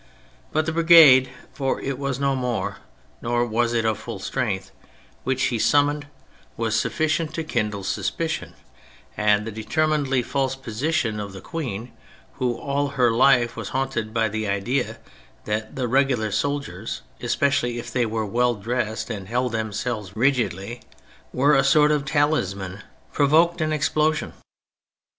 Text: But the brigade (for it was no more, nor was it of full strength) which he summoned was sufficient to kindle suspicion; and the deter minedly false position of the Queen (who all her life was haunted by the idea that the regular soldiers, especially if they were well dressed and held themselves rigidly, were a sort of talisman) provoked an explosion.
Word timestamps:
But 0.51 0.65
the 0.65 0.71
brigade 0.71 1.29
(for 1.53 1.79
it 1.79 1.99
was 1.99 2.19
no 2.19 2.35
more, 2.35 2.77
nor 3.21 3.45
was 3.45 3.71
it 3.75 3.85
of 3.85 3.99
full 3.99 4.17
strength) 4.17 4.71
which 5.23 5.43
he 5.53 5.59
summoned 5.59 6.07
was 6.57 6.75
sufficient 6.75 7.35
to 7.35 7.43
kindle 7.43 7.83
suspicion; 7.83 8.55
and 9.15 9.45
the 9.45 9.51
deter 9.51 9.85
minedly 9.85 10.25
false 10.25 10.55
position 10.55 11.19
of 11.19 11.33
the 11.33 11.39
Queen 11.39 11.91
(who 12.39 12.55
all 12.57 12.87
her 12.87 13.11
life 13.11 13.55
was 13.55 13.69
haunted 13.69 14.11
by 14.11 14.27
the 14.27 14.47
idea 14.47 14.97
that 15.45 15.75
the 15.75 15.87
regular 15.87 16.31
soldiers, 16.31 17.03
especially 17.21 17.77
if 17.77 17.93
they 17.93 18.07
were 18.07 18.25
well 18.25 18.55
dressed 18.55 19.11
and 19.11 19.27
held 19.27 19.51
themselves 19.51 20.15
rigidly, 20.17 20.81
were 21.31 21.53
a 21.53 21.63
sort 21.63 21.91
of 21.91 22.05
talisman) 22.05 22.81
provoked 23.13 23.61
an 23.61 23.71
explosion. 23.71 24.33